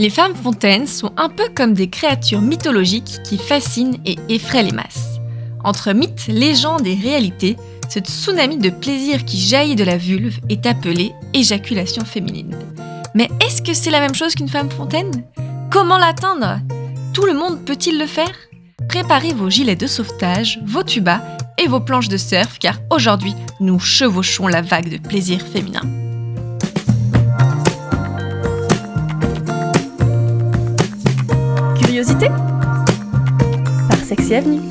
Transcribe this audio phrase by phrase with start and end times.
[0.00, 4.72] Les femmes fontaines sont un peu comme des créatures mythologiques qui fascinent et effraient les
[4.72, 5.20] masses.
[5.62, 7.58] Entre mythes, légendes et réalités,
[7.90, 12.56] ce tsunami de plaisir qui jaillit de la vulve est appelé éjaculation féminine.
[13.14, 15.22] Mais est-ce que c'est la même chose qu'une femme fontaine?
[15.70, 16.60] Comment l'atteindre?
[17.12, 18.32] Tout le monde peut-il le faire?
[18.88, 21.20] Préparez vos gilets de sauvetage, vos tubas
[21.62, 25.82] et vos planches de surf car aujourd'hui nous chevauchons la vague de plaisir féminin.
[32.02, 34.62] Par Sexy Avenue.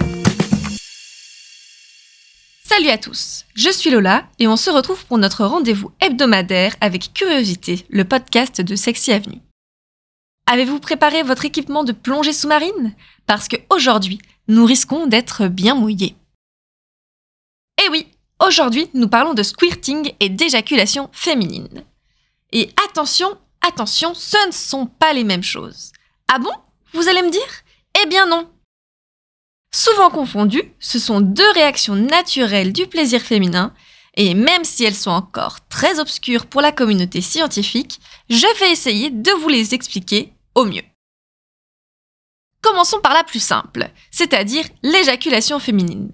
[2.64, 7.14] Salut à tous, je suis Lola et on se retrouve pour notre rendez-vous hebdomadaire avec
[7.14, 9.44] Curiosité, le podcast de Sexy Avenue.
[10.48, 12.96] Avez-vous préparé votre équipement de plongée sous-marine?
[13.28, 14.18] Parce qu'aujourd'hui,
[14.48, 16.16] nous risquons d'être bien mouillés.
[17.86, 18.08] Eh oui,
[18.44, 21.84] aujourd'hui, nous parlons de squirting et d'éjaculation féminine.
[22.54, 25.92] Et attention, attention, ce ne sont pas les mêmes choses.
[26.28, 26.50] Ah bon?
[26.94, 27.64] Vous allez me dire?
[28.02, 28.50] Eh bien non.
[29.72, 33.74] Souvent confondues, ce sont deux réactions naturelles du plaisir féminin,
[34.16, 39.12] et même si elles sont encore très obscures pour la communauté scientifique, je vais essayer
[39.12, 40.84] de vous les expliquer au mieux.
[42.62, 46.12] Commençons par la plus simple, c'est-à-dire l'éjaculation féminine.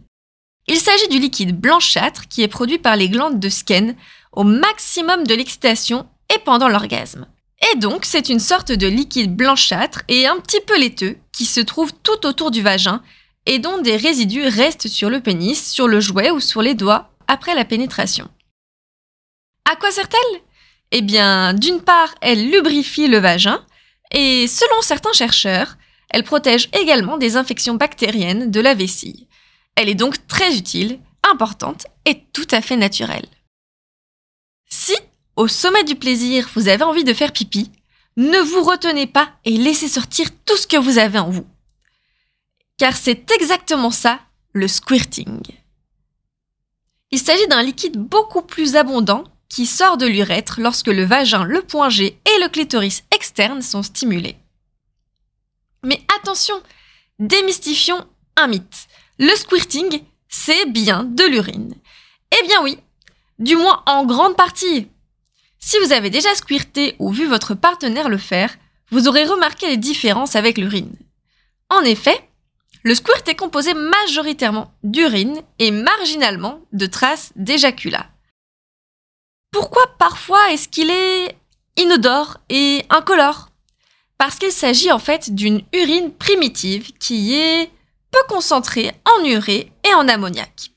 [0.67, 3.95] Il s'agit du liquide blanchâtre qui est produit par les glandes de Skene
[4.31, 7.27] au maximum de l'excitation et pendant l'orgasme.
[7.71, 11.61] Et donc, c'est une sorte de liquide blanchâtre et un petit peu laiteux qui se
[11.61, 13.01] trouve tout autour du vagin
[13.45, 17.11] et dont des résidus restent sur le pénis, sur le jouet ou sur les doigts
[17.27, 18.29] après la pénétration.
[19.69, 20.41] À quoi sert-elle?
[20.91, 23.65] Eh bien, d'une part, elle lubrifie le vagin
[24.11, 25.77] et selon certains chercheurs,
[26.09, 29.27] elle protège également des infections bactériennes de la vessie.
[29.75, 30.99] Elle est donc très utile,
[31.29, 33.27] importante et tout à fait naturelle.
[34.69, 34.95] Si,
[35.35, 37.71] au sommet du plaisir, vous avez envie de faire pipi,
[38.17, 41.45] ne vous retenez pas et laissez sortir tout ce que vous avez en vous.
[42.77, 44.19] Car c'est exactement ça,
[44.53, 45.41] le squirting.
[47.11, 51.61] Il s'agit d'un liquide beaucoup plus abondant qui sort de l'urètre lorsque le vagin, le
[51.61, 54.37] point G et le clitoris externe sont stimulés.
[55.83, 56.55] Mais attention,
[57.19, 58.87] démystifions un mythe.
[59.19, 61.75] Le squirting, c'est bien de l'urine.
[62.37, 62.77] Eh bien oui,
[63.39, 64.89] du moins en grande partie.
[65.59, 68.55] Si vous avez déjà squirté ou vu votre partenaire le faire,
[68.91, 70.95] vous aurez remarqué les différences avec l'urine.
[71.69, 72.29] En effet,
[72.83, 78.07] le squirt est composé majoritairement d'urine et marginalement de traces d'éjaculat.
[79.51, 81.35] Pourquoi parfois est-ce qu'il est
[81.77, 83.49] inodore et incolore?
[84.17, 87.71] Parce qu'il s'agit en fait d'une urine primitive qui est
[88.27, 90.71] concentrer en urée et en ammoniac.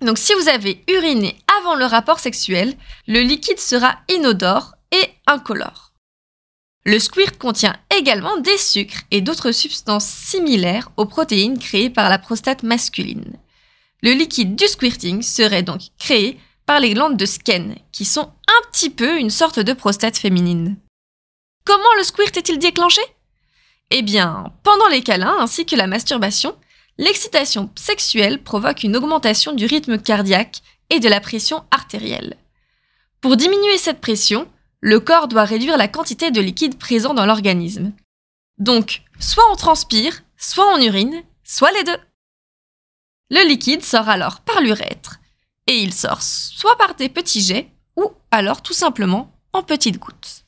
[0.00, 2.74] Donc si vous avez uriné avant le rapport sexuel,
[3.06, 5.92] le liquide sera inodore et incolore.
[6.84, 12.18] Le squirt contient également des sucres et d'autres substances similaires aux protéines créées par la
[12.18, 13.38] prostate masculine.
[14.02, 18.70] Le liquide du squirting serait donc créé par les glandes de Skene, qui sont un
[18.72, 20.76] petit peu une sorte de prostate féminine.
[21.64, 23.02] Comment le squirt est-il déclenché?
[23.90, 26.56] Eh bien, pendant les câlins ainsi que la masturbation,
[26.98, 32.36] l'excitation sexuelle provoque une augmentation du rythme cardiaque et de la pression artérielle.
[33.22, 34.46] Pour diminuer cette pression,
[34.80, 37.94] le corps doit réduire la quantité de liquide présent dans l'organisme.
[38.58, 41.96] Donc, soit on transpire, soit on urine, soit les deux.
[43.30, 45.18] Le liquide sort alors par l'urètre,
[45.66, 50.44] et il sort soit par des petits jets, ou alors tout simplement en petites gouttes.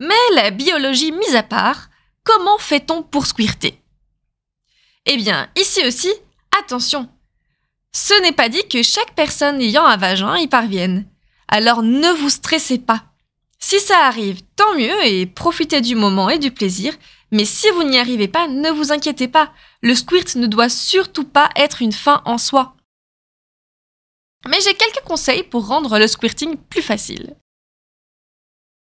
[0.00, 1.90] Mais la biologie mise à part,
[2.24, 3.80] comment fait-on pour squirter?
[5.06, 6.12] Eh bien, ici aussi,
[6.58, 7.08] attention
[7.94, 11.06] Ce n'est pas dit que chaque personne ayant un vagin y parvienne.
[11.48, 13.04] Alors ne vous stressez pas.
[13.58, 16.94] Si ça arrive, tant mieux et profitez du moment et du plaisir,
[17.30, 19.52] mais si vous n'y arrivez pas, ne vous inquiétez pas.
[19.82, 22.74] Le squirt ne doit surtout pas être une fin en soi.
[24.48, 27.36] Mais j'ai quelques conseils pour rendre le squirting plus facile.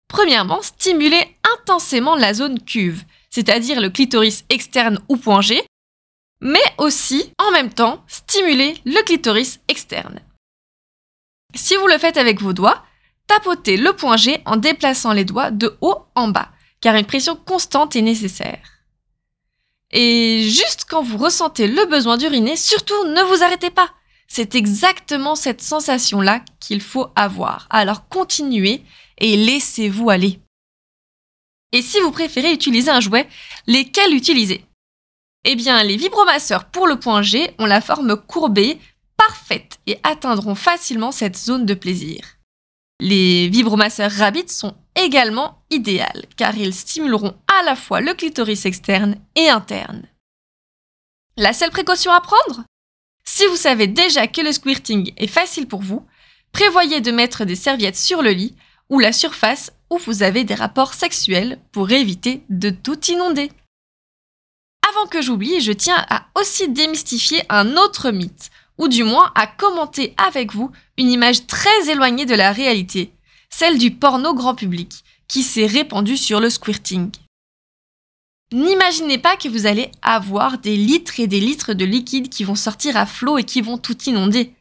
[0.07, 5.63] Premièrement, stimuler intensément la zone cuve, c'est-à-dire le clitoris externe ou point G,
[6.41, 10.19] mais aussi, en même temps, stimuler le clitoris externe.
[11.53, 12.83] Si vous le faites avec vos doigts,
[13.27, 16.49] tapotez le point G en déplaçant les doigts de haut en bas,
[16.81, 18.59] car une pression constante est nécessaire.
[19.91, 23.93] Et juste quand vous ressentez le besoin d'uriner, surtout ne vous arrêtez pas.
[24.27, 27.67] C'est exactement cette sensation-là qu'il faut avoir.
[27.69, 28.83] Alors continuez
[29.17, 30.39] et laissez-vous aller.
[31.73, 33.27] Et si vous préférez utiliser un jouet,
[33.67, 34.65] lesquels utiliser?
[35.43, 38.79] Eh bien, les vibromasseurs pour le point G ont la forme courbée,
[39.17, 42.37] parfaite et atteindront facilement cette zone de plaisir.
[42.99, 49.15] Les vibromasseurs Rabbit sont également idéales car ils stimuleront à la fois le clitoris externe
[49.35, 50.03] et interne.
[51.37, 52.63] La seule précaution à prendre?
[53.23, 56.05] Si vous savez déjà que le squirting est facile pour vous,
[56.51, 58.55] prévoyez de mettre des serviettes sur le lit
[58.89, 63.51] ou la surface où vous avez des rapports sexuels pour éviter de tout inonder.
[65.09, 70.13] Que j'oublie, je tiens à aussi démystifier un autre mythe, ou du moins à commenter
[70.15, 73.11] avec vous une image très éloignée de la réalité,
[73.49, 77.11] celle du porno grand public, qui s'est répandue sur le squirting.
[78.53, 82.55] N'imaginez pas que vous allez avoir des litres et des litres de liquide qui vont
[82.55, 84.53] sortir à flot et qui vont tout inonder.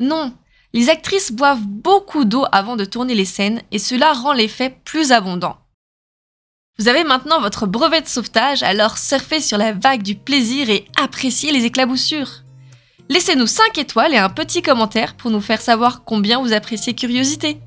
[0.00, 0.34] Non,
[0.72, 5.12] les actrices boivent beaucoup d'eau avant de tourner les scènes et cela rend l'effet plus
[5.12, 5.61] abondant.
[6.78, 10.86] Vous avez maintenant votre brevet de sauvetage, alors surfez sur la vague du plaisir et
[11.00, 12.42] appréciez les éclaboussures.
[13.10, 17.58] Laissez-nous 5 étoiles et un petit commentaire pour nous faire savoir combien vous appréciez Curiosité.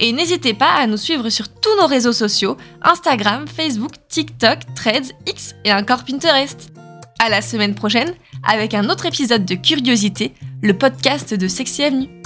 [0.00, 5.12] Et n'hésitez pas à nous suivre sur tous nos réseaux sociaux, Instagram, Facebook, TikTok, Threads,
[5.28, 6.72] X et encore Pinterest.
[7.20, 12.19] À la semaine prochaine avec un autre épisode de Curiosité, le podcast de Sexy Avenue.